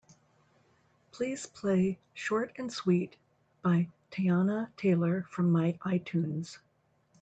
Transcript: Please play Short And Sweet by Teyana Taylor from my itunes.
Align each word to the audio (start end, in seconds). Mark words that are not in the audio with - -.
Please 1.11 1.45
play 1.45 1.99
Short 2.15 2.53
And 2.57 2.73
Sweet 2.73 3.17
by 3.61 3.89
Teyana 4.11 4.75
Taylor 4.75 5.27
from 5.29 5.51
my 5.51 5.73
itunes. 5.85 6.57